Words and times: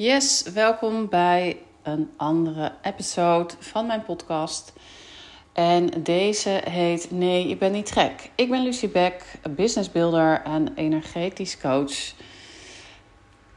Yes, 0.00 0.42
welkom 0.42 1.08
bij 1.08 1.58
een 1.82 2.10
andere 2.16 2.72
episode 2.82 3.54
van 3.58 3.86
mijn 3.86 4.02
podcast. 4.02 4.72
En 5.52 5.86
deze 6.02 6.60
heet 6.64 7.10
Nee, 7.10 7.48
je 7.48 7.56
bent 7.56 7.72
niet 7.72 7.90
gek. 7.90 8.30
Ik 8.34 8.50
ben 8.50 8.62
Lucie 8.62 8.88
Beck, 8.88 9.24
businessbuilder 9.50 10.42
en 10.42 10.74
energetisch 10.74 11.58
coach. 11.58 12.12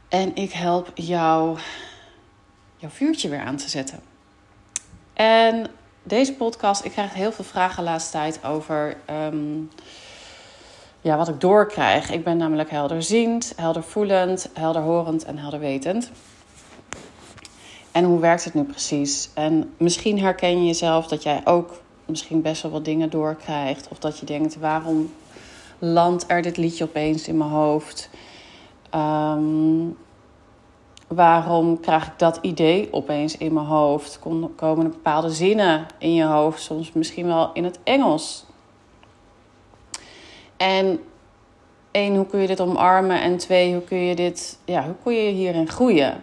En 0.08 0.36
ik 0.36 0.52
help 0.52 0.90
jou 0.94 1.58
jouw 2.76 2.90
vuurtje 2.90 3.28
weer 3.28 3.40
aan 3.40 3.56
te 3.56 3.68
zetten. 3.68 4.00
En 5.12 5.66
deze 6.02 6.34
podcast, 6.34 6.84
ik 6.84 6.90
krijg 6.90 7.14
heel 7.14 7.32
veel 7.32 7.44
vragen 7.44 7.84
de 7.84 7.90
laatste 7.90 8.12
tijd 8.12 8.44
over 8.44 8.96
ehm, 9.04 9.62
ja, 11.00 11.16
wat 11.16 11.28
ik 11.28 11.40
doorkrijg. 11.40 12.10
Ik 12.10 12.24
ben 12.24 12.36
namelijk 12.36 12.70
helderziend, 12.70 13.52
heldervoelend, 13.56 14.50
helderhorend 14.54 15.24
en 15.24 15.38
helderwetend. 15.38 16.10
En 17.94 18.04
hoe 18.04 18.20
werkt 18.20 18.44
het 18.44 18.54
nu 18.54 18.62
precies? 18.62 19.30
En 19.34 19.74
misschien 19.76 20.20
herken 20.20 20.58
je 20.58 20.66
jezelf 20.66 21.06
dat 21.06 21.22
jij 21.22 21.40
ook 21.44 21.82
misschien 22.04 22.42
best 22.42 22.62
wel 22.62 22.70
wat 22.70 22.84
dingen 22.84 23.10
doorkrijgt. 23.10 23.88
Of 23.88 23.98
dat 23.98 24.18
je 24.18 24.26
denkt, 24.26 24.58
waarom 24.58 25.12
landt 25.78 26.24
er 26.26 26.42
dit 26.42 26.56
liedje 26.56 26.84
opeens 26.84 27.28
in 27.28 27.36
mijn 27.36 27.50
hoofd? 27.50 28.10
Ehm, 28.90 29.88
waarom 31.08 31.80
krijg 31.80 32.06
ik 32.06 32.18
dat 32.18 32.38
idee 32.42 32.88
opeens 32.92 33.36
in 33.36 33.52
mijn 33.52 33.66
hoofd? 33.66 34.18
Komen 34.56 34.84
er 34.84 34.90
bepaalde 34.90 35.30
zinnen 35.30 35.86
in 35.98 36.14
je 36.14 36.24
hoofd, 36.24 36.62
soms 36.62 36.92
misschien 36.92 37.26
wel 37.26 37.50
in 37.52 37.64
het 37.64 37.78
Engels? 37.84 38.44
En 40.56 41.00
één, 41.90 42.16
hoe 42.16 42.26
kun 42.26 42.40
je 42.40 42.46
dit 42.46 42.60
omarmen? 42.60 43.20
En 43.20 43.36
twee, 43.36 43.72
hoe 43.72 43.84
kun 43.84 43.98
je 43.98 44.14
dit, 44.14 44.58
ja, 44.64 44.84
hoe 44.84 44.96
kun 45.02 45.14
je 45.14 45.30
hierin 45.30 45.68
groeien? 45.68 46.22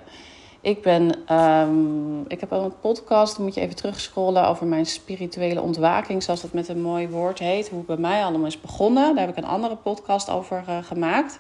Ik 0.62 0.82
ben, 0.82 1.36
um, 1.38 2.26
ik 2.28 2.40
heb 2.40 2.52
een 2.52 2.80
podcast, 2.82 3.40
moet 3.40 3.54
je 3.54 3.62
even 3.62 3.76
terugscrollen 3.76 4.48
over 4.48 4.66
mijn 4.66 4.86
spirituele 4.86 5.62
ontwaking, 5.62 6.24
zoals 6.24 6.42
dat 6.42 6.54
met 6.54 6.68
een 6.68 6.82
mooi 6.82 7.10
woord 7.10 7.40
heet. 7.40 7.70
Hoe 7.70 7.78
het 7.78 7.88
bij 7.88 7.98
mij 7.98 8.24
allemaal 8.24 8.48
is 8.48 8.62
begonnen. 8.62 9.16
Daar 9.16 9.26
heb 9.26 9.38
ik 9.38 9.44
een 9.44 9.50
andere 9.50 9.76
podcast 9.76 10.30
over 10.30 10.64
uh, 10.70 10.78
gemaakt. 10.82 11.40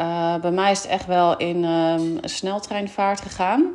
Uh, 0.00 0.36
bij 0.36 0.50
mij 0.50 0.70
is 0.70 0.82
het 0.82 0.90
echt 0.90 1.06
wel 1.06 1.36
in 1.36 1.64
um, 1.64 2.18
een 2.20 2.28
sneltreinvaart 2.28 3.20
gegaan. 3.20 3.66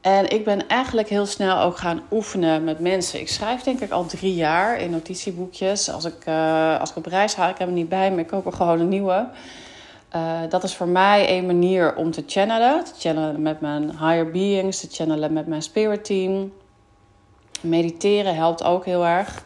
En 0.00 0.30
ik 0.30 0.44
ben 0.44 0.68
eigenlijk 0.68 1.08
heel 1.08 1.26
snel 1.26 1.60
ook 1.60 1.76
gaan 1.76 2.02
oefenen 2.10 2.64
met 2.64 2.80
mensen. 2.80 3.20
Ik 3.20 3.28
schrijf 3.28 3.62
denk 3.62 3.80
ik 3.80 3.90
al 3.90 4.06
drie 4.06 4.34
jaar 4.34 4.80
in 4.80 4.90
notitieboekjes. 4.90 5.90
Als 5.90 6.04
ik, 6.04 6.26
uh, 6.26 6.80
als 6.80 6.90
ik 6.90 6.96
op 6.96 7.06
reis 7.06 7.34
ga, 7.34 7.48
ik 7.48 7.58
heb 7.58 7.66
hem 7.66 7.76
niet 7.76 7.88
bij 7.88 8.10
me, 8.10 8.20
ik 8.20 8.26
koop 8.26 8.46
er 8.46 8.52
gewoon 8.52 8.80
een 8.80 8.88
nieuwe. 8.88 9.28
Uh, 10.16 10.40
dat 10.48 10.62
is 10.62 10.76
voor 10.76 10.88
mij 10.88 11.38
een 11.38 11.46
manier 11.46 11.96
om 11.96 12.10
te 12.10 12.24
channelen. 12.26 12.84
Te 12.84 12.92
channelen 12.98 13.42
met 13.42 13.60
mijn 13.60 13.90
higher 13.90 14.30
beings, 14.30 14.80
te 14.80 14.88
channelen 14.90 15.32
met 15.32 15.46
mijn 15.46 15.62
spirit 15.62 16.04
team. 16.04 16.52
Mediteren 17.60 18.34
helpt 18.34 18.64
ook 18.64 18.84
heel 18.84 19.06
erg. 19.06 19.44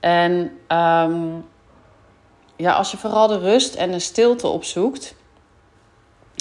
En 0.00 0.32
um, 0.68 1.44
ja, 2.56 2.72
als 2.72 2.90
je 2.90 2.96
vooral 2.96 3.26
de 3.26 3.38
rust 3.38 3.74
en 3.74 3.90
de 3.90 3.98
stilte 3.98 4.46
opzoekt, 4.46 5.14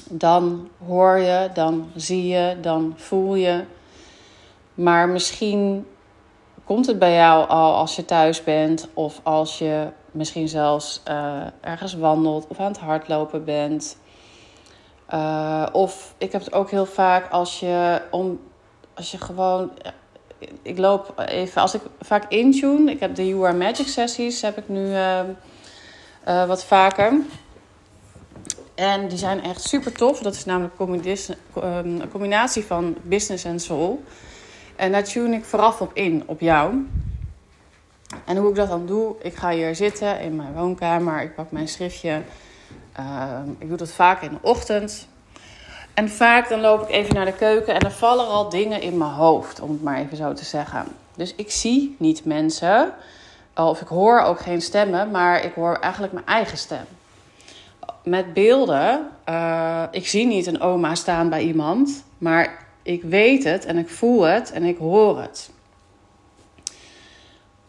dan 0.10 0.70
hoor 0.86 1.18
je, 1.18 1.50
dan 1.54 1.92
zie 1.96 2.28
je, 2.28 2.58
dan 2.62 2.94
voel 2.98 3.36
je. 3.36 3.64
Maar 4.74 5.10
misschien 5.10 5.86
komt 6.70 6.86
het 6.86 7.00
bij 7.00 7.14
jou 7.14 7.48
al 7.48 7.76
als 7.76 7.96
je 7.96 8.06
thuis 8.06 8.44
bent 8.44 8.88
of 8.94 9.20
als 9.24 9.58
je 9.58 9.88
misschien 10.12 10.48
zelfs 10.48 11.02
uh, 11.08 11.42
ergens 11.62 11.94
wandelt 11.94 12.48
of 12.48 12.60
aan 12.60 12.72
het 12.72 12.78
hardlopen 12.78 13.44
bent. 13.44 13.98
Uh, 15.14 15.66
of 15.72 16.14
ik 16.18 16.32
heb 16.32 16.44
het 16.44 16.54
ook 16.54 16.72
heel 16.72 16.86
vaak 16.86 17.32
als 17.32 17.60
je 17.60 18.02
om 18.12 18.40
als 18.94 19.12
je 19.12 19.18
gewoon 19.18 19.72
ik 20.62 20.78
loop 20.78 21.24
even 21.26 21.62
als 21.62 21.74
ik 21.74 21.82
vaak 22.02 22.26
intune. 22.32 22.92
Ik 22.92 23.00
heb 23.00 23.16
de 23.16 23.28
You 23.28 23.48
Are 23.48 23.58
Magic 23.58 23.88
sessies 23.88 24.42
heb 24.42 24.58
ik 24.58 24.70
nu 24.70 24.90
uh, 24.90 25.22
wat 26.48 26.66
vaker. 26.66 27.14
En 28.76 29.08
die 29.08 29.18
zijn 29.18 29.44
echt 29.44 29.62
super 29.62 29.94
tof. 29.94 30.20
Dat 30.20 30.36
is 30.36 30.46
namelijk 30.46 30.74
een 31.54 32.04
combinatie 32.12 32.66
van 32.66 32.98
business 33.04 33.44
en 33.44 33.60
soul. 33.60 34.04
En 34.80 34.92
daar 34.92 35.04
tune 35.04 35.36
ik 35.36 35.46
vooraf 35.46 35.82
op 35.82 35.92
in, 35.94 36.24
op 36.26 36.40
jou. 36.40 36.88
En 38.26 38.38
hoe 38.38 38.50
ik 38.50 38.56
dat 38.56 38.70
dan 38.70 38.86
doe, 38.86 39.16
ik 39.22 39.36
ga 39.36 39.50
hier 39.50 39.76
zitten 39.76 40.20
in 40.20 40.36
mijn 40.36 40.54
woonkamer. 40.54 41.22
Ik 41.22 41.36
pak 41.36 41.52
mijn 41.52 41.68
schriftje. 41.68 42.22
Uh, 43.00 43.40
ik 43.58 43.68
doe 43.68 43.78
dat 43.78 43.92
vaak 43.92 44.22
in 44.22 44.30
de 44.30 44.38
ochtend. 44.42 45.08
En 45.94 46.10
vaak 46.10 46.50
dan 46.50 46.60
loop 46.60 46.82
ik 46.82 46.90
even 46.90 47.16
naar 47.16 47.26
de 47.26 47.34
keuken 47.34 47.74
en 47.74 47.80
er 47.80 47.92
vallen 47.92 48.28
al 48.28 48.50
dingen 48.50 48.82
in 48.82 48.98
mijn 48.98 49.12
hoofd, 49.12 49.60
om 49.60 49.72
het 49.72 49.84
maar 49.84 49.98
even 49.98 50.18
zo 50.18 50.34
te 50.34 50.46
zeggen. 50.46 50.86
Dus 51.16 51.36
ik 51.36 51.52
zie 51.52 51.96
niet 51.98 52.26
mensen, 52.26 52.94
of 53.56 53.82
ik 53.82 53.88
hoor 53.88 54.22
ook 54.22 54.40
geen 54.40 54.62
stemmen, 54.62 55.12
maar 55.12 55.44
ik 55.44 55.54
hoor 55.54 55.76
eigenlijk 55.76 56.14
mijn 56.14 56.26
eigen 56.26 56.58
stem. 56.58 56.86
Met 58.04 58.34
beelden, 58.34 59.08
uh, 59.30 59.84
ik 59.92 60.08
zie 60.08 60.26
niet 60.26 60.48
een 60.48 60.62
oma 60.62 60.96
staan 60.96 61.30
bij 61.30 61.42
iemand, 61.42 62.04
maar 62.18 62.68
ik 62.90 63.04
weet 63.04 63.44
het 63.44 63.66
en 63.66 63.78
ik 63.78 63.90
voel 63.90 64.22
het 64.22 64.52
en 64.52 64.64
ik 64.64 64.78
hoor 64.78 65.22
het. 65.22 65.52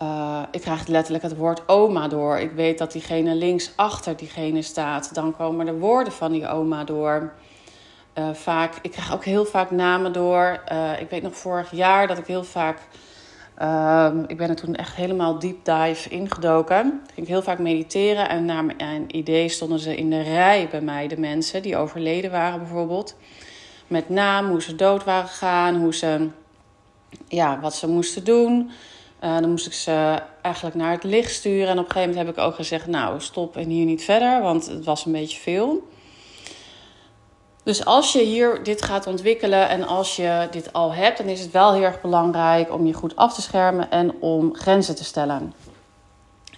Uh, 0.03 0.43
ik 0.51 0.61
krijg 0.61 0.87
letterlijk 0.87 1.25
het 1.25 1.37
woord 1.37 1.69
oma 1.69 2.09
door. 2.09 2.39
Ik 2.39 2.51
weet 2.53 2.79
dat 2.79 2.93
diegene 2.93 3.35
links 3.35 3.73
achter 3.77 4.17
diegene 4.17 4.63
staat. 4.63 5.15
Dan 5.15 5.37
komen 5.37 5.67
de 5.67 5.79
woorden 5.79 6.13
van 6.13 6.33
die 6.33 6.49
oma 6.49 6.85
door. 6.85 7.33
Uh, 8.19 8.29
vaak, 8.33 8.75
ik 8.83 8.91
krijg 8.91 9.13
ook 9.13 9.25
heel 9.25 9.45
vaak 9.45 9.71
namen 9.71 10.13
door. 10.13 10.63
Uh, 10.73 11.01
ik 11.01 11.11
weet 11.11 11.23
nog 11.23 11.37
vorig 11.37 11.71
jaar 11.71 12.07
dat 12.07 12.19
ik 12.19 12.27
heel 12.27 12.45
vaak. 12.45 12.79
ik 14.27 14.37
ben 14.37 14.49
er 14.49 14.57
toen 14.57 14.75
echt 14.75 14.95
helemaal 14.95 15.39
deep 15.39 15.65
dive 15.65 16.09
ingedoken. 16.09 17.01
Ik 17.07 17.15
ging 17.15 17.27
heel 17.27 17.43
vaak 17.43 17.59
mediteren. 17.59 18.29
En 18.29 18.45
naar 18.45 18.65
mijn 18.65 19.17
idee 19.17 19.49
stonden 19.49 19.79
ze 19.79 19.97
in 19.97 20.11
de 20.11 20.23
rij 20.23 20.69
bij 20.71 20.81
mij, 20.81 21.09
de 21.09 21.21
mensen 21.21 21.63
die 21.63 21.77
overleden 21.77 22.31
waren 22.31 22.59
bijvoorbeeld. 22.59 23.17
Met 23.91 24.09
naam, 24.09 24.49
hoe 24.49 24.63
ze 24.63 24.75
dood 24.75 25.05
waren 25.05 25.29
gegaan, 25.29 25.77
hoe 25.77 25.95
ze, 25.95 26.29
ja, 27.29 27.61
wat 27.61 27.75
ze 27.75 27.89
moesten 27.89 28.25
doen. 28.25 28.71
Uh, 29.25 29.39
dan 29.39 29.51
moest 29.51 29.67
ik 29.67 29.73
ze 29.73 30.23
eigenlijk 30.43 30.77
naar 30.77 30.93
het 30.93 31.05
licht 31.05 31.33
sturen. 31.33 31.69
En 31.69 31.79
op 31.79 31.85
een 31.85 31.91
gegeven 31.91 32.09
moment 32.09 32.27
heb 32.27 32.37
ik 32.37 32.43
ook 32.43 32.55
gezegd: 32.55 32.87
Nou, 32.87 33.21
stop 33.21 33.57
en 33.57 33.69
hier 33.69 33.85
niet 33.85 34.05
verder, 34.05 34.43
want 34.43 34.67
het 34.67 34.85
was 34.85 35.05
een 35.05 35.13
beetje 35.13 35.41
veel. 35.41 35.89
Dus 37.63 37.85
als 37.85 38.13
je 38.13 38.23
hier 38.23 38.63
dit 38.63 38.83
gaat 38.83 39.07
ontwikkelen 39.07 39.69
en 39.69 39.87
als 39.87 40.17
je 40.17 40.49
dit 40.51 40.73
al 40.73 40.93
hebt, 40.93 41.19
dan 41.19 41.27
is 41.27 41.41
het 41.41 41.51
wel 41.51 41.73
heel 41.73 41.83
erg 41.83 42.01
belangrijk 42.01 42.73
om 42.73 42.87
je 42.87 42.93
goed 42.93 43.17
af 43.17 43.35
te 43.35 43.43
schermen 43.43 43.91
en 43.91 44.13
om 44.21 44.55
grenzen 44.55 44.97
te 44.97 45.05
stellen. 45.05 45.55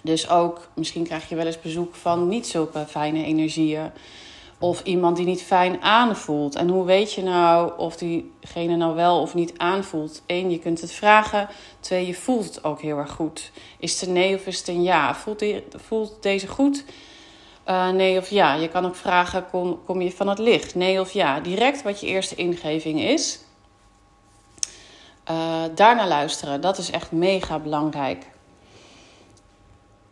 Dus 0.01 0.29
ook, 0.29 0.67
misschien 0.73 1.03
krijg 1.03 1.29
je 1.29 1.35
wel 1.35 1.45
eens 1.45 1.61
bezoek 1.61 1.95
van 1.95 2.27
niet 2.27 2.47
zulke 2.47 2.85
fijne 2.87 3.23
energieën. 3.23 3.91
Of 4.63 4.83
iemand 4.83 5.17
die 5.17 5.25
niet 5.25 5.41
fijn 5.41 5.81
aanvoelt. 5.81 6.55
En 6.55 6.69
hoe 6.69 6.85
weet 6.85 7.13
je 7.13 7.23
nou 7.23 7.71
of 7.77 7.95
diegene 7.97 8.75
nou 8.75 8.95
wel 8.95 9.21
of 9.21 9.33
niet 9.33 9.53
aanvoelt? 9.57 10.21
Eén, 10.27 10.51
je 10.51 10.59
kunt 10.59 10.81
het 10.81 10.91
vragen. 10.91 11.47
Twee, 11.79 12.07
je 12.07 12.13
voelt 12.13 12.45
het 12.45 12.63
ook 12.63 12.81
heel 12.81 12.97
erg 12.97 13.11
goed. 13.11 13.51
Is 13.79 13.99
het 13.99 14.07
een 14.07 14.13
nee 14.13 14.35
of 14.35 14.45
is 14.45 14.57
het 14.57 14.67
een 14.67 14.83
ja? 14.83 15.15
Voelt, 15.15 15.39
die, 15.39 15.63
voelt 15.75 16.17
deze 16.21 16.47
goed? 16.47 16.83
Uh, 17.67 17.89
nee 17.89 18.17
of 18.17 18.29
ja. 18.29 18.53
Je 18.53 18.69
kan 18.69 18.85
ook 18.85 18.95
vragen, 18.95 19.49
kom, 19.49 19.79
kom 19.85 20.01
je 20.01 20.11
van 20.11 20.27
het 20.27 20.39
licht? 20.39 20.75
Nee 20.75 20.99
of 20.99 21.11
ja. 21.11 21.39
Direct 21.39 21.81
wat 21.81 21.99
je 21.99 22.07
eerste 22.07 22.35
ingeving 22.35 23.01
is. 23.01 23.39
Uh, 25.31 25.63
daarna 25.75 26.07
luisteren, 26.07 26.61
dat 26.61 26.77
is 26.77 26.91
echt 26.91 27.11
mega 27.11 27.59
belangrijk. 27.59 28.25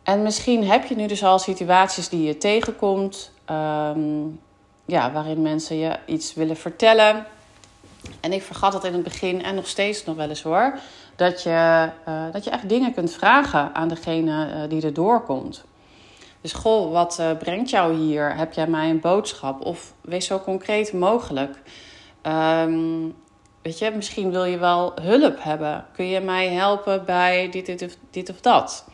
En 0.02 0.22
misschien 0.22 0.64
heb 0.64 0.84
je 0.86 0.94
nu 0.94 1.06
dus 1.06 1.24
al 1.24 1.38
situaties 1.38 2.08
die 2.08 2.22
je 2.22 2.38
tegenkomt. 2.38 3.30
Um, 3.50 4.40
ja, 4.84 5.12
waarin 5.12 5.42
mensen 5.42 5.76
je 5.76 5.98
iets 6.06 6.34
willen 6.34 6.56
vertellen. 6.56 7.26
En 8.20 8.32
ik 8.32 8.42
vergat 8.42 8.72
dat 8.72 8.84
in 8.84 8.92
het 8.92 9.02
begin 9.02 9.42
en 9.42 9.54
nog 9.54 9.66
steeds 9.66 10.04
nog 10.04 10.16
wel 10.16 10.28
eens 10.28 10.42
hoor. 10.42 10.78
Dat 11.16 11.42
je, 11.42 11.90
uh, 12.08 12.24
dat 12.32 12.44
je 12.44 12.50
echt 12.50 12.68
dingen 12.68 12.94
kunt 12.94 13.12
vragen 13.12 13.74
aan 13.74 13.88
degene 13.88 14.46
uh, 14.46 14.68
die 14.68 14.82
er 14.82 14.92
doorkomt. 14.92 15.64
Dus 16.40 16.52
goh, 16.52 16.92
wat 16.92 17.18
uh, 17.20 17.30
brengt 17.38 17.70
jou 17.70 17.94
hier? 17.94 18.36
Heb 18.36 18.52
jij 18.52 18.66
mij 18.66 18.90
een 18.90 19.00
boodschap? 19.00 19.64
Of 19.64 19.92
wees 20.00 20.26
zo 20.26 20.40
concreet 20.40 20.92
mogelijk. 20.92 21.56
Um, 22.22 23.14
weet 23.62 23.78
je, 23.78 23.90
misschien 23.90 24.30
wil 24.30 24.44
je 24.44 24.58
wel 24.58 24.92
hulp 25.02 25.42
hebben. 25.42 25.86
Kun 25.92 26.06
je 26.06 26.20
mij 26.20 26.48
helpen 26.48 27.04
bij 27.04 27.48
dit, 27.50 27.66
dit, 27.66 27.98
dit 28.10 28.30
of 28.30 28.40
dat? 28.40 28.84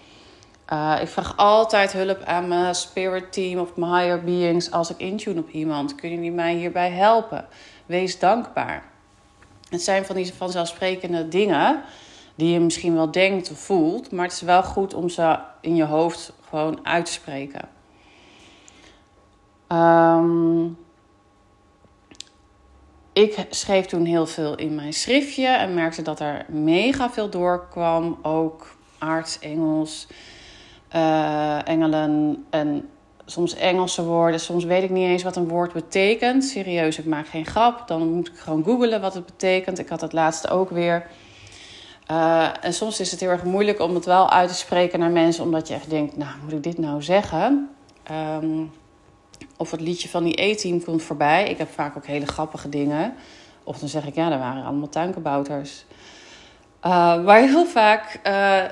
Uh, 0.73 0.99
ik 1.01 1.09
vraag 1.09 1.37
altijd 1.37 1.93
hulp 1.93 2.23
aan 2.23 2.49
mijn 2.49 2.75
spirit 2.75 3.33
team 3.33 3.61
of 3.61 3.77
mijn 3.77 3.93
higher 3.93 4.25
beings 4.25 4.71
als 4.71 4.91
ik 4.91 4.99
intune 4.99 5.41
op 5.41 5.51
iemand. 5.51 5.95
Kunnen 5.95 6.19
jullie 6.19 6.33
mij 6.33 6.55
hierbij 6.55 6.91
helpen? 6.91 7.47
Wees 7.87 8.19
dankbaar. 8.19 8.85
Het 9.69 9.83
zijn 9.83 10.05
van 10.05 10.17
die 10.17 10.35
vanzelfsprekende 10.35 11.29
dingen 11.29 11.83
die 12.35 12.53
je 12.53 12.61
misschien 12.61 12.95
wel 12.95 13.11
denkt 13.11 13.51
of 13.51 13.59
voelt, 13.59 14.11
maar 14.11 14.25
het 14.25 14.35
is 14.35 14.41
wel 14.41 14.63
goed 14.63 14.95
om 14.95 15.09
ze 15.09 15.39
in 15.61 15.77
je 15.77 15.85
hoofd 15.85 16.33
gewoon 16.49 16.87
uit 16.87 17.05
te 17.05 17.13
spreken. 17.13 17.69
Um, 19.69 20.79
ik 23.13 23.47
schreef 23.51 23.87
toen 23.87 24.05
heel 24.05 24.27
veel 24.27 24.55
in 24.55 24.75
mijn 24.75 24.93
schriftje 24.93 25.47
en 25.47 25.75
merkte 25.75 26.03
dat 26.03 26.21
er 26.21 26.45
mega 26.49 27.11
veel 27.11 27.31
doorkwam. 27.31 28.19
Ook 28.23 28.77
aards, 28.99 29.39
Engels, 29.39 30.07
uh, 30.95 31.69
engelen 31.69 32.45
en 32.51 32.89
soms 33.25 33.55
Engelse 33.55 34.05
woorden. 34.05 34.41
Soms 34.41 34.65
weet 34.65 34.83
ik 34.83 34.91
niet 34.91 35.09
eens 35.09 35.23
wat 35.23 35.37
een 35.37 35.49
woord 35.49 35.73
betekent. 35.73 36.45
Serieus, 36.45 36.99
ik 36.99 37.05
maak 37.05 37.27
geen 37.27 37.47
grap. 37.47 37.89
Dan 37.89 38.13
moet 38.13 38.29
ik 38.29 38.37
gewoon 38.37 38.65
googlen 38.65 39.01
wat 39.01 39.15
het 39.15 39.27
betekent. 39.27 39.79
Ik 39.79 39.89
had 39.89 40.01
het 40.01 40.13
laatste 40.13 40.49
ook 40.49 40.71
weer. 40.71 41.07
Uh, 42.11 42.65
en 42.65 42.73
soms 42.73 43.01
is 43.01 43.11
het 43.11 43.21
heel 43.21 43.29
erg 43.29 43.45
moeilijk 43.45 43.81
om 43.81 43.95
het 43.95 44.05
wel 44.05 44.31
uit 44.31 44.49
te 44.49 44.55
spreken 44.55 44.99
naar 44.99 45.11
mensen, 45.11 45.45
omdat 45.45 45.69
je 45.69 45.75
echt 45.75 45.91
denkt: 45.91 46.17
Nou, 46.17 46.31
moet 46.43 46.53
ik 46.53 46.63
dit 46.63 46.79
nou 46.79 47.03
zeggen? 47.03 47.71
Um, 48.43 48.71
of 49.57 49.71
het 49.71 49.81
liedje 49.81 50.09
van 50.09 50.25
die 50.25 50.43
E-team 50.43 50.85
komt 50.85 51.03
voorbij. 51.03 51.49
Ik 51.49 51.59
heb 51.59 51.69
vaak 51.71 51.97
ook 51.97 52.07
hele 52.07 52.27
grappige 52.27 52.69
dingen. 52.69 53.15
Of 53.65 53.79
dan 53.79 53.89
zeg 53.89 54.07
ik: 54.07 54.15
Ja, 54.15 54.33
er 54.33 54.39
waren 54.39 54.65
allemaal 54.65 54.89
tuinkabouters. 54.89 55.85
Uh, 56.87 57.25
maar 57.25 57.41
heel 57.41 57.67
vaak, 57.67 58.21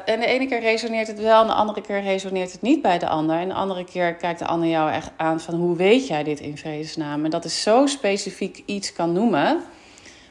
en 0.04 0.20
de 0.20 0.26
ene 0.26 0.46
keer 0.46 0.60
resoneert 0.60 1.06
het 1.06 1.20
wel, 1.20 1.40
en 1.40 1.46
de 1.46 1.52
andere 1.52 1.80
keer 1.80 2.02
resoneert 2.02 2.52
het 2.52 2.62
niet 2.62 2.82
bij 2.82 2.98
de 2.98 3.08
ander. 3.08 3.38
En 3.38 3.48
de 3.48 3.54
andere 3.54 3.84
keer 3.84 4.14
kijkt 4.14 4.38
de 4.38 4.46
ander 4.46 4.68
jou 4.68 4.90
echt 4.90 5.10
aan 5.16 5.40
van 5.40 5.54
hoe 5.54 5.76
weet 5.76 6.06
jij 6.06 6.22
dit 6.22 6.40
in 6.40 6.58
vredesnaam? 6.58 7.24
En 7.24 7.30
dat 7.30 7.44
is 7.44 7.62
zo 7.62 7.86
specifiek 7.86 8.62
iets 8.66 8.92
kan 8.92 9.12
noemen, 9.12 9.62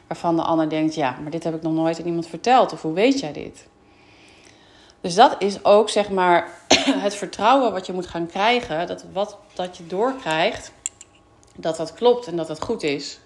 waarvan 0.06 0.36
de 0.36 0.42
ander 0.42 0.68
denkt, 0.68 0.94
ja, 0.94 1.16
maar 1.22 1.30
dit 1.30 1.44
heb 1.44 1.54
ik 1.54 1.62
nog 1.62 1.72
nooit 1.72 2.00
aan 2.00 2.06
iemand 2.06 2.26
verteld. 2.28 2.72
Of 2.72 2.82
hoe 2.82 2.92
weet 2.92 3.20
jij 3.20 3.32
dit? 3.32 3.66
Dus 5.00 5.14
dat 5.14 5.36
is 5.38 5.64
ook 5.64 5.88
zeg 5.88 6.10
maar 6.10 6.48
het 7.06 7.14
vertrouwen 7.14 7.72
wat 7.72 7.86
je 7.86 7.92
moet 7.92 8.06
gaan 8.06 8.26
krijgen, 8.26 8.86
dat 8.86 9.04
wat 9.12 9.38
dat 9.54 9.76
je 9.76 9.86
doorkrijgt, 9.86 10.72
dat 11.56 11.76
dat 11.76 11.94
klopt 11.94 12.26
en 12.26 12.36
dat 12.36 12.46
dat 12.46 12.62
goed 12.62 12.82
is. 12.82 13.18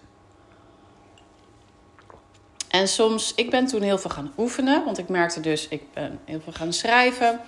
En 2.71 2.89
soms, 2.89 3.33
ik 3.35 3.51
ben 3.51 3.67
toen 3.67 3.83
heel 3.83 3.99
veel 3.99 4.11
gaan 4.11 4.33
oefenen, 4.39 4.85
want 4.85 4.99
ik 4.99 5.09
merkte 5.09 5.41
dus, 5.41 5.69
ik 5.69 5.83
ben 5.93 6.21
heel 6.25 6.41
veel 6.41 6.53
gaan 6.53 6.73
schrijven. 6.73 7.41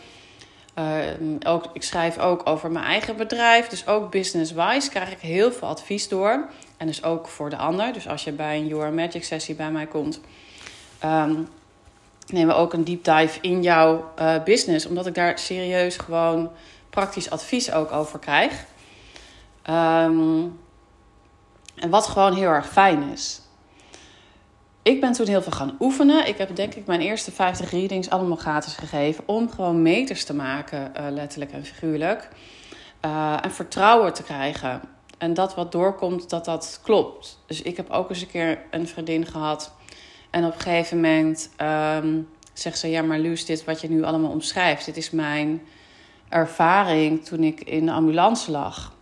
Uh, 0.79 0.97
ook, 1.47 1.65
ik 1.73 1.83
schrijf 1.83 2.19
ook 2.19 2.49
over 2.49 2.71
mijn 2.71 2.85
eigen 2.85 3.17
bedrijf, 3.17 3.69
dus 3.69 3.87
ook 3.87 4.11
business-wise 4.11 4.91
krijg 4.91 5.11
ik 5.11 5.19
heel 5.19 5.53
veel 5.53 5.69
advies 5.69 6.09
door. 6.09 6.49
En 6.77 6.87
dus 6.87 7.05
ook 7.05 7.29
voor 7.29 7.51
de 7.51 7.57
ander. 7.57 7.93
Dus 7.93 8.09
als 8.09 8.25
je 8.25 8.33
bij 8.33 8.59
een 8.59 8.67
Your 8.67 8.93
Magic 8.93 9.25
sessie 9.25 9.55
bij 9.55 9.71
mij 9.71 9.87
komt, 9.87 10.21
um, 11.05 11.49
nemen 12.27 12.55
we 12.55 12.61
ook 12.61 12.73
een 12.73 12.85
deep 12.85 13.05
dive 13.05 13.39
in 13.41 13.63
jouw 13.63 14.13
uh, 14.19 14.43
business, 14.43 14.87
omdat 14.87 15.07
ik 15.07 15.15
daar 15.15 15.39
serieus 15.39 15.97
gewoon 15.97 16.51
praktisch 16.91 17.31
advies 17.31 17.73
ook 17.73 17.93
over 17.93 18.19
krijg. 18.19 18.53
Um, 19.71 20.61
en 21.75 21.91
wat 21.91 22.07
gewoon 22.07 22.35
heel 22.35 22.49
erg 22.49 22.69
fijn 22.69 23.03
is 23.03 23.42
ik 24.83 25.01
ben 25.01 25.13
toen 25.13 25.27
heel 25.27 25.43
veel 25.43 25.53
gaan 25.53 25.77
oefenen. 25.81 26.27
Ik 26.29 26.39
heb 26.39 26.57
denk 26.57 26.75
ik 26.75 26.87
mijn 26.87 27.01
eerste 27.01 27.33
50 27.33 27.71
readings 27.71 28.11
allemaal 28.11 28.37
gratis 28.37 28.75
gegeven. 28.75 29.25
Om 29.27 29.51
gewoon 29.51 29.83
meters 29.83 30.25
te 30.25 30.35
maken, 30.35 30.93
uh, 30.97 31.07
letterlijk 31.11 31.53
en 31.53 31.65
figuurlijk. 31.65 32.29
Uh, 33.05 33.37
en 33.43 33.53
vertrouwen 33.53 34.13
te 34.13 34.23
krijgen. 34.23 34.81
En 35.19 35.35
dat 35.35 35.55
wat 35.55 35.73
doorkomt, 35.73 36.31
dat 36.31 36.45
dat 36.45 36.81
klopt. 36.83 37.39
Dus 37.47 37.63
ik 37.63 37.77
heb 37.77 37.91
ook 37.91 38.11
eens 38.11 38.21
een 38.21 38.31
keer 38.31 38.59
een 38.71 38.89
vriendin 38.89 39.27
gehad. 39.27 39.73
En 40.31 40.45
op 40.45 40.55
een 40.55 40.61
gegeven 40.61 40.97
moment 40.97 41.51
um, 41.61 42.29
zegt 42.53 42.79
ze: 42.79 42.89
Ja, 42.89 43.03
maar 43.03 43.19
Luus, 43.19 43.45
dit 43.45 43.65
wat 43.65 43.81
je 43.81 43.91
nu 43.91 44.03
allemaal 44.03 44.31
omschrijft, 44.31 44.85
dit 44.85 44.97
is 44.97 45.11
mijn 45.11 45.63
ervaring 46.29 47.25
toen 47.25 47.43
ik 47.43 47.61
in 47.61 47.87
de 47.87 47.93
ambulance 47.93 48.51
lag. 48.51 48.95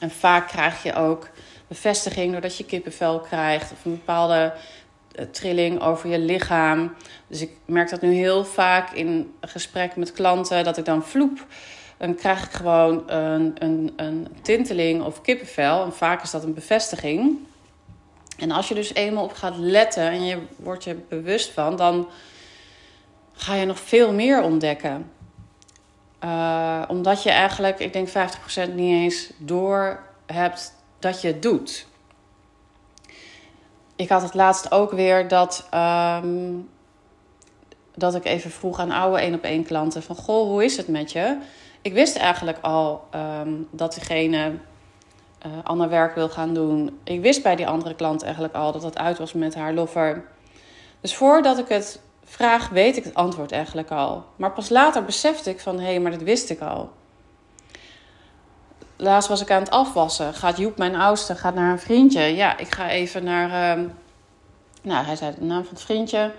En 0.00 0.10
vaak 0.10 0.48
krijg 0.48 0.82
je 0.82 0.94
ook 0.94 1.28
bevestiging 1.68 2.32
doordat 2.32 2.56
je 2.56 2.64
kippenvel 2.64 3.20
krijgt 3.20 3.72
of 3.72 3.84
een 3.84 3.90
bepaalde 3.90 4.54
eh, 5.12 5.24
trilling 5.24 5.80
over 5.80 6.08
je 6.10 6.18
lichaam. 6.18 6.94
Dus 7.26 7.40
ik 7.40 7.50
merk 7.64 7.90
dat 7.90 8.00
nu 8.00 8.12
heel 8.12 8.44
vaak 8.44 8.90
in 8.92 9.34
gesprek 9.40 9.96
met 9.96 10.12
klanten 10.12 10.64
dat 10.64 10.76
ik 10.76 10.84
dan 10.84 11.04
vloep. 11.04 11.46
Dan 11.96 12.14
krijg 12.14 12.44
ik 12.44 12.52
gewoon 12.52 13.10
een, 13.10 13.54
een, 13.58 13.92
een 13.96 14.28
tinteling 14.42 15.02
of 15.02 15.20
kippenvel. 15.20 15.84
En 15.84 15.92
vaak 15.92 16.22
is 16.22 16.30
dat 16.30 16.44
een 16.44 16.54
bevestiging. 16.54 17.38
En 18.38 18.50
als 18.50 18.68
je 18.68 18.74
dus 18.74 18.94
eenmaal 18.94 19.24
op 19.24 19.32
gaat 19.32 19.56
letten 19.56 20.10
en 20.10 20.24
je 20.24 20.38
wordt 20.56 20.84
je 20.84 20.94
bewust 21.08 21.50
van, 21.50 21.76
dan 21.76 22.08
ga 23.32 23.54
je 23.54 23.66
nog 23.66 23.78
veel 23.78 24.12
meer 24.12 24.42
ontdekken. 24.42 25.10
Uh, 26.24 26.82
omdat 26.88 27.22
je 27.22 27.30
eigenlijk, 27.30 27.78
ik 27.78 27.92
denk 27.92 28.08
50% 28.08 28.12
niet 28.74 28.92
eens 28.92 29.30
door 29.38 30.00
hebt 30.26 30.72
dat 30.98 31.20
je 31.20 31.28
het 31.28 31.42
doet. 31.42 31.86
Ik 33.96 34.08
had 34.08 34.22
het 34.22 34.34
laatst 34.34 34.72
ook 34.72 34.92
weer 34.92 35.28
dat, 35.28 35.68
um, 35.74 36.68
dat 37.94 38.14
ik 38.14 38.24
even 38.24 38.50
vroeg 38.50 38.78
aan 38.78 38.90
oude 38.90 39.20
één 39.20 39.34
op 39.34 39.42
één 39.42 39.64
klanten 39.64 40.02
van 40.02 40.16
goh, 40.16 40.48
hoe 40.48 40.64
is 40.64 40.76
het 40.76 40.88
met 40.88 41.12
je? 41.12 41.38
Ik 41.82 41.92
wist 41.92 42.16
eigenlijk 42.16 42.58
al 42.60 43.08
um, 43.14 43.68
dat 43.70 43.94
diegene 43.94 44.52
uh, 45.46 45.52
ander 45.62 45.88
werk 45.88 46.14
wil 46.14 46.28
gaan 46.28 46.54
doen. 46.54 46.98
Ik 47.04 47.20
wist 47.20 47.42
bij 47.42 47.56
die 47.56 47.66
andere 47.66 47.94
klant 47.94 48.22
eigenlijk 48.22 48.54
al 48.54 48.72
dat 48.72 48.82
het 48.82 48.98
uit 48.98 49.18
was 49.18 49.32
met 49.32 49.54
haar 49.54 49.74
lover. 49.74 50.24
Dus 51.00 51.14
voordat 51.14 51.58
ik 51.58 51.68
het 51.68 52.00
vraag, 52.24 52.68
weet 52.68 52.96
ik 52.96 53.04
het 53.04 53.14
antwoord 53.14 53.52
eigenlijk 53.52 53.90
al. 53.90 54.24
Maar 54.36 54.52
pas 54.52 54.68
later 54.68 55.04
besefte 55.04 55.50
ik 55.50 55.60
van 55.60 55.78
hé, 55.78 55.84
hey, 55.84 56.00
maar 56.00 56.10
dat 56.10 56.22
wist 56.22 56.50
ik 56.50 56.60
al 56.60 56.90
laatst 58.96 59.28
was 59.28 59.40
ik 59.40 59.50
aan 59.50 59.62
het 59.62 59.70
afwassen. 59.70 60.34
Gaat 60.34 60.56
Joep, 60.56 60.78
mijn 60.78 60.96
oudste, 60.96 61.34
gaat 61.34 61.54
naar 61.54 61.72
een 61.72 61.78
vriendje. 61.78 62.20
Ja, 62.20 62.58
ik 62.58 62.74
ga 62.74 62.88
even 62.88 63.24
naar... 63.24 63.78
Uh, 63.78 63.84
nou, 64.82 65.06
hij 65.06 65.16
zei 65.16 65.34
de 65.38 65.44
naam 65.44 65.64
van 65.64 65.74
het 65.74 65.82
vriendje. 65.82 66.32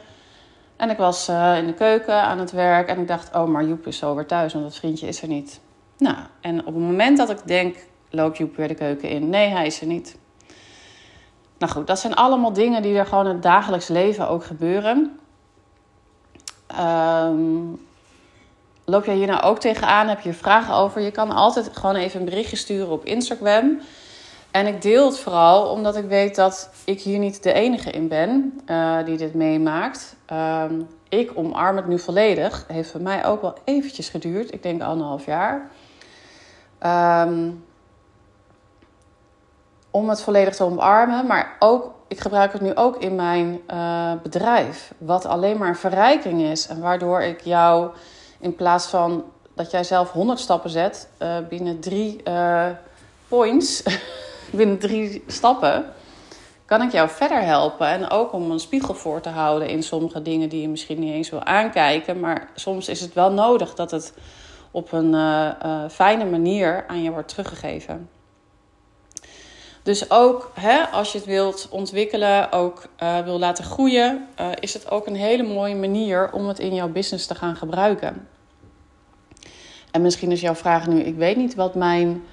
En 0.76 0.90
ik 0.90 0.98
was 0.98 1.30
uh, 1.30 1.58
in 1.58 1.66
de 1.66 1.74
keuken 1.74 2.22
aan 2.22 2.40
het 2.40 2.52
werk. 2.52 2.88
En 2.88 3.00
ik 3.00 3.08
dacht, 3.08 3.36
oh, 3.36 3.48
maar 3.48 3.66
Joep 3.66 3.88
is 3.88 3.98
zo 3.98 4.16
weer 4.16 4.26
thuis, 4.26 4.54
want 4.54 4.66
dat 4.66 4.76
vriendje 4.76 5.08
is 5.08 5.22
er 5.22 5.28
niet. 5.28 5.60
Nou, 5.98 6.16
en 6.42 6.60
op 6.60 6.66
het 6.66 6.84
moment 6.84 7.18
dat 7.18 7.30
ik 7.30 7.40
denk, 7.46 7.78
loopt 8.10 8.38
Joep 8.38 8.56
weer 8.56 8.68
de 8.68 8.74
keuken 8.74 9.10
in. 9.10 9.30
Nee, 9.30 9.50
hij 9.50 9.66
is 9.66 9.82
er 9.82 9.88
niet. 9.88 10.18
Nou 11.58 11.72
goed, 11.72 11.88
dat 11.88 12.00
zijn 12.00 12.16
allemaal 12.16 12.54
dingen 12.54 12.82
die 12.82 12.98
er 12.98 13.06
gewoon 13.06 13.26
in 13.26 13.34
het 13.34 13.44
dagelijks 13.44 13.88
leven 13.88 14.30
ook 14.30 14.44
gebeuren. 14.44 15.20
Um, 16.80 17.87
Loop 18.90 19.06
jij 19.06 19.16
hier 19.16 19.28
nou 19.28 19.42
ook 19.42 19.60
tegenaan? 19.60 20.08
Heb 20.08 20.20
je 20.20 20.34
vragen 20.34 20.74
over? 20.74 21.02
Je 21.02 21.12
kan 21.12 21.32
altijd 21.32 21.70
gewoon 21.74 21.96
even 21.96 22.20
een 22.20 22.26
berichtje 22.26 22.56
sturen 22.56 22.90
op 22.90 23.06
Instagram. 23.06 23.80
En 24.52 24.68
ik 24.68 24.82
deel 24.82 25.06
het 25.06 25.20
vooral 25.20 25.70
omdat 25.70 25.96
ik 25.96 26.06
weet 26.06 26.36
dat 26.36 26.70
ik 26.86 27.02
hier 27.02 27.20
niet 27.20 27.44
de 27.44 27.54
enige 27.54 27.92
in 27.92 28.08
ben 28.08 28.62
uh, 28.66 29.06
die 29.06 29.18
dit 29.18 29.34
meemaakt. 29.34 30.16
Um, 30.34 30.88
ik 31.10 31.32
omarm 31.36 31.76
het 31.76 31.88
nu 31.88 32.00
volledig. 32.00 32.66
Heeft 32.68 32.92
voor 32.92 33.02
mij 33.02 33.26
ook 33.26 33.42
wel 33.42 33.54
eventjes 33.64 34.10
geduurd. 34.10 34.54
Ik 34.54 34.64
denk 34.64 34.82
anderhalf 34.82 35.26
jaar. 35.26 35.70
Um, 37.26 37.66
om 39.92 40.10
het 40.10 40.22
volledig 40.22 40.56
te 40.56 40.64
omarmen. 40.64 41.26
Maar 41.26 41.56
ook, 41.60 41.94
ik 42.08 42.20
gebruik 42.20 42.54
het 42.54 42.62
nu 42.62 42.76
ook 42.76 42.98
in 42.98 43.16
mijn 43.16 43.62
uh, 43.72 44.12
bedrijf. 44.24 44.94
Wat 44.98 45.26
alleen 45.26 45.58
maar 45.58 45.68
een 45.68 45.76
verrijking 45.76 46.42
is. 46.42 46.68
En 46.68 46.82
waardoor 46.82 47.22
ik 47.22 47.42
jou 47.42 47.90
in 48.40 48.56
plaats 48.56 48.86
van 48.88 49.24
dat 49.56 49.72
jij 49.72 49.84
zelf 49.84 50.12
100 50.12 50.40
stappen 50.40 50.70
zet 50.70 51.10
uh, 51.22 51.38
binnen 51.50 51.80
drie 51.80 52.22
uh, 52.28 52.66
points, 53.28 53.84
binnen 54.58 54.78
drie 54.80 55.24
stappen, 55.28 55.86
kan 56.66 56.82
ik 56.82 56.92
jou 56.92 57.10
verder 57.10 57.42
helpen. 57.42 57.88
En 57.88 58.10
ook 58.10 58.34
om 58.34 58.52
een 58.52 58.60
spiegel 58.60 58.94
voor 58.94 59.22
te 59.22 59.30
houden 59.30 59.70
in 59.70 59.84
sommige 59.84 60.22
dingen 60.22 60.50
die 60.50 60.62
je 60.62 60.70
misschien 60.70 61.00
niet 61.00 61.14
eens 61.14 61.30
wil 61.30 61.44
aankijken. 61.44 62.20
Maar 62.20 62.50
soms 62.56 62.90
is 62.90 63.02
het 63.02 63.14
wel 63.14 63.32
nodig 63.32 63.74
dat 63.74 63.92
het 63.92 64.14
op 64.72 64.92
een 64.92 65.14
uh, 65.14 65.86
fijne 65.90 66.26
manier 66.26 66.86
aan 66.88 67.04
je 67.04 67.12
wordt 67.12 67.28
teruggegeven. 67.28 68.10
Dus 69.88 70.12
ook 70.12 70.52
hè, 70.54 70.84
als 70.84 71.12
je 71.12 71.18
het 71.18 71.28
wilt 71.28 71.68
ontwikkelen, 71.70 72.52
ook 72.52 72.88
uh, 73.04 73.20
wil 73.20 73.40
laten 73.40 73.64
groeien, 73.64 74.28
uh, 74.40 74.48
is 74.60 74.74
het 74.74 74.92
ook 74.92 75.08
een 75.08 75.16
hele 75.16 75.44
mooie 75.44 75.76
manier 75.76 76.32
om 76.32 76.48
het 76.48 76.60
in 76.60 76.74
jouw 76.74 76.88
business 76.88 77.26
te 77.26 77.36
gaan 77.36 77.56
gebruiken. 77.56 78.28
En 79.92 80.02
misschien 80.02 80.32
is 80.32 80.42
jouw 80.42 80.56
vraag 80.56 80.88
nu: 80.88 81.00
ik 81.00 81.16
weet 81.16 81.38
niet 81.38 81.56
wat 81.56 81.76
mijn. 81.76 82.24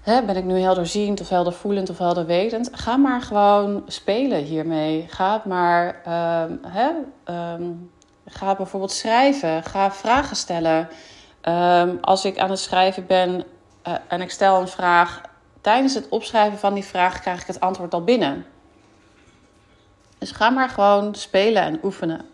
Hè, 0.00 0.22
ben 0.22 0.36
ik 0.36 0.44
nu 0.44 0.58
helderziend 0.58 1.20
of 1.20 1.28
heldervoelend 1.28 1.90
of 1.90 1.98
helderwetend? 1.98 2.70
Ga 2.72 2.96
maar 2.96 3.22
gewoon 3.22 3.82
spelen 3.86 4.42
hiermee. 4.42 5.06
Ga 5.08 5.42
maar. 5.44 5.86
Um, 5.86 6.60
hè, 6.66 6.90
um, 7.54 7.90
ga 8.26 8.54
bijvoorbeeld 8.54 8.92
schrijven. 8.92 9.62
Ga 9.62 9.92
vragen 9.92 10.36
stellen. 10.36 10.88
Um, 11.48 11.98
als 12.00 12.24
ik 12.24 12.38
aan 12.38 12.50
het 12.50 12.58
schrijven 12.58 13.06
ben 13.06 13.44
uh, 13.88 13.94
en 14.08 14.20
ik 14.20 14.30
stel 14.30 14.60
een 14.60 14.68
vraag 14.68 15.28
tijdens 15.60 15.94
het 15.94 16.08
opschrijven 16.08 16.58
van 16.58 16.74
die 16.74 16.84
vraag 16.84 17.20
krijg 17.20 17.40
ik 17.40 17.46
het 17.46 17.60
antwoord 17.60 17.94
al 17.94 18.04
binnen. 18.04 18.46
Dus 20.18 20.30
ga 20.30 20.50
maar 20.50 20.68
gewoon 20.68 21.14
spelen 21.14 21.62
en 21.62 21.80
oefenen. 21.82 22.28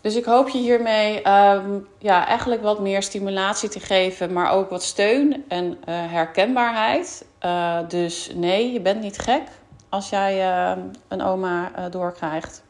Dus 0.00 0.16
ik 0.16 0.24
hoop 0.24 0.48
je 0.48 0.58
hiermee 0.58 1.22
ehm, 1.22 1.78
ja, 1.98 2.26
eigenlijk 2.26 2.62
wat 2.62 2.80
meer 2.80 3.02
stimulatie 3.02 3.68
te 3.68 3.80
geven, 3.80 4.32
maar 4.32 4.50
ook 4.50 4.70
wat 4.70 4.82
steun 4.82 5.44
en 5.48 5.64
uh, 5.64 5.76
herkenbaarheid. 5.86 7.26
Uh, 7.44 7.78
dus 7.88 8.30
nee, 8.34 8.72
je 8.72 8.80
bent 8.80 9.00
niet 9.00 9.18
gek 9.18 9.42
als 9.88 10.08
jij 10.08 10.50
uh, 10.50 10.82
een 11.08 11.22
oma 11.22 11.88
doorkrijgt. 11.90 12.62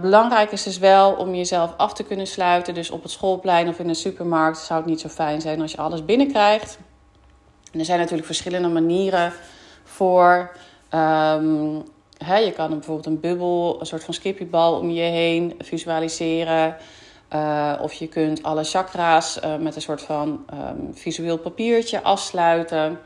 Belangrijk 0.00 0.52
is 0.52 0.62
dus 0.62 0.78
wel 0.78 1.12
om 1.12 1.34
jezelf 1.34 1.74
af 1.76 1.92
te 1.92 2.02
kunnen 2.02 2.26
sluiten. 2.26 2.74
Dus 2.74 2.90
op 2.90 3.02
het 3.02 3.12
schoolplein 3.12 3.68
of 3.68 3.78
in 3.78 3.88
een 3.88 3.94
supermarkt 3.94 4.58
zou 4.58 4.80
het 4.80 4.88
niet 4.88 5.00
zo 5.00 5.08
fijn 5.08 5.40
zijn 5.40 5.60
als 5.60 5.70
je 5.70 5.78
alles 5.78 6.04
binnenkrijgt. 6.04 6.78
En 7.72 7.78
er 7.78 7.84
zijn 7.84 7.98
natuurlijk 7.98 8.26
verschillende 8.26 8.68
manieren 8.68 9.32
voor. 9.84 10.56
Um, 10.94 11.84
je 12.18 12.52
kan 12.56 12.70
bijvoorbeeld 12.70 13.06
een 13.06 13.20
bubbel, 13.20 13.76
een 13.80 13.86
soort 13.86 14.04
van 14.04 14.14
skippiebal 14.14 14.78
om 14.78 14.90
je 14.90 15.02
heen 15.02 15.54
visualiseren. 15.58 16.76
Uh, 17.32 17.72
of 17.80 17.92
je 17.92 18.08
kunt 18.08 18.42
alle 18.42 18.64
chakra's 18.64 19.38
uh, 19.44 19.56
met 19.56 19.76
een 19.76 19.82
soort 19.82 20.02
van 20.02 20.44
um, 20.52 20.90
visueel 20.92 21.38
papiertje 21.38 22.02
afsluiten. 22.02 22.98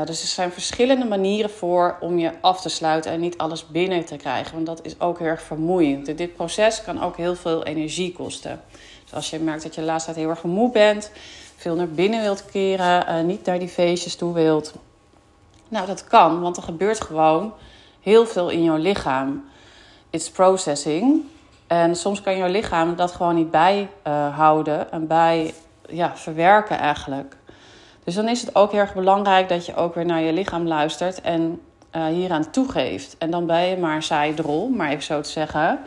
Uh, 0.00 0.06
dus 0.06 0.22
er 0.22 0.28
zijn 0.28 0.52
verschillende 0.52 1.04
manieren 1.04 1.50
voor 1.50 1.96
om 2.00 2.18
je 2.18 2.32
af 2.40 2.60
te 2.60 2.68
sluiten 2.68 3.12
en 3.12 3.20
niet 3.20 3.38
alles 3.38 3.66
binnen 3.66 4.04
te 4.04 4.16
krijgen. 4.16 4.54
Want 4.54 4.66
dat 4.66 4.80
is 4.82 5.00
ook 5.00 5.18
heel 5.18 5.28
erg 5.28 5.42
vermoeiend. 5.42 6.18
Dit 6.18 6.36
proces 6.36 6.82
kan 6.82 7.02
ook 7.02 7.16
heel 7.16 7.34
veel 7.34 7.64
energie 7.64 8.12
kosten. 8.12 8.60
Dus 9.02 9.14
als 9.14 9.30
je 9.30 9.38
merkt 9.38 9.62
dat 9.62 9.74
je 9.74 9.80
de 9.80 9.86
laatste 9.86 10.12
tijd 10.12 10.24
heel 10.24 10.34
erg 10.34 10.42
moe 10.42 10.70
bent, 10.70 11.10
veel 11.56 11.74
naar 11.74 11.88
binnen 11.88 12.20
wilt 12.22 12.44
keren, 12.44 13.26
niet 13.26 13.44
naar 13.44 13.58
die 13.58 13.68
feestjes 13.68 14.16
toe 14.16 14.34
wilt. 14.34 14.74
Nou, 15.68 15.86
dat 15.86 16.04
kan, 16.04 16.40
want 16.40 16.56
er 16.56 16.62
gebeurt 16.62 17.00
gewoon 17.00 17.52
heel 18.00 18.26
veel 18.26 18.48
in 18.48 18.62
jouw 18.62 18.76
lichaam. 18.76 19.44
It's 20.10 20.30
processing. 20.30 21.22
En 21.66 21.96
soms 21.96 22.20
kan 22.20 22.36
jouw 22.36 22.50
lichaam 22.50 22.96
dat 22.96 23.12
gewoon 23.12 23.34
niet 23.34 23.50
bijhouden 23.50 24.92
en 24.92 25.06
bij 25.06 25.54
ja, 25.88 26.16
verwerken 26.16 26.78
eigenlijk. 26.78 27.36
Dus 28.10 28.18
dan 28.18 28.28
is 28.28 28.40
het 28.40 28.54
ook 28.54 28.70
heel 28.70 28.80
erg 28.80 28.94
belangrijk 28.94 29.48
dat 29.48 29.66
je 29.66 29.74
ook 29.74 29.94
weer 29.94 30.04
naar 30.04 30.20
je 30.20 30.32
lichaam 30.32 30.66
luistert 30.66 31.20
en 31.20 31.60
uh, 31.96 32.06
hieraan 32.06 32.50
toegeeft. 32.50 33.18
En 33.18 33.30
dan 33.30 33.46
ben 33.46 33.60
je 33.60 33.76
maar 33.76 34.02
saai 34.02 34.34
drol, 34.34 34.68
maar 34.68 34.88
even 34.88 35.02
zo 35.02 35.20
te 35.20 35.30
zeggen. 35.30 35.78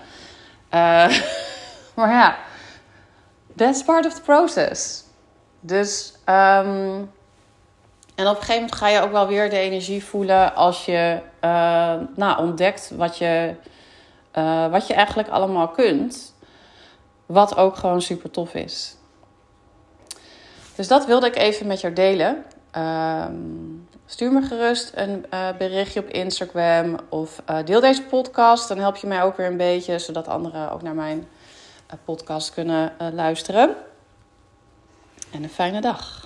Uh, 0.74 1.18
maar 1.96 2.10
ja, 2.10 2.36
that's 3.56 3.84
part 3.84 4.06
of 4.06 4.14
the 4.14 4.22
process. 4.22 5.04
Dus 5.60 6.14
um, 6.26 7.12
en 8.16 8.28
op 8.28 8.36
een 8.36 8.36
gegeven 8.36 8.54
moment 8.54 8.76
ga 8.76 8.88
je 8.88 9.02
ook 9.02 9.12
wel 9.12 9.28
weer 9.28 9.50
de 9.50 9.58
energie 9.58 10.04
voelen 10.04 10.56
als 10.56 10.86
je 10.86 11.20
uh, 11.42 11.94
nou, 12.16 12.38
ontdekt 12.38 12.92
wat 12.96 13.18
je, 13.18 13.56
wat 14.72 14.88
je 14.88 14.94
eigenlijk 14.94 15.30
allemaal 15.30 15.68
kunt. 15.68 16.34
Wat 17.26 17.58
ook 17.58 17.76
gewoon 17.76 18.02
super 18.02 18.32
tof 18.32 18.54
is. 18.54 18.96
Dus 20.76 20.88
dat 20.88 21.06
wilde 21.06 21.28
ik 21.28 21.36
even 21.36 21.68
met 21.68 21.82
jou 21.82 21.94
delen. 21.94 22.44
Uh, 22.78 23.26
stuur 24.06 24.32
me 24.32 24.42
gerust 24.42 24.92
een 24.96 25.26
uh, 25.34 25.48
berichtje 25.58 26.00
op 26.00 26.08
Instagram 26.08 27.00
of 27.10 27.42
deel 27.66 27.80
deze 27.80 28.04
podcast. 28.04 28.68
Dan 28.68 28.78
help 28.78 28.96
je 28.96 29.08
mij 29.08 29.24
ook 29.24 29.38
weer 29.38 29.48
een 29.48 29.58
beetje, 29.58 30.00
zodat 30.00 30.28
anderen 30.28 30.72
ook 30.72 30.82
naar 30.82 30.96
mijn 30.96 31.28
podcast 32.06 32.54
kunnen 32.54 32.94
luisteren. 33.14 33.76
En 35.32 35.44
een 35.44 35.50
fijne 35.50 35.82
dag. 35.82 36.23